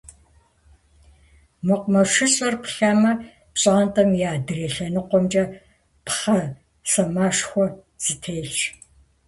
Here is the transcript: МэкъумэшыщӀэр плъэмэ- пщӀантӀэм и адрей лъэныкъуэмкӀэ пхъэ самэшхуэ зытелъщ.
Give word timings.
МэкъумэшыщӀэр 1.65 2.55
плъэмэ- 2.63 3.11
пщӀантӀэм 3.53 4.11
и 4.21 4.23
адрей 4.33 4.69
лъэныкъуэмкӀэ 4.75 5.43
пхъэ 6.05 6.39
самэшхуэ 6.91 7.65
зытелъщ. 8.03 8.59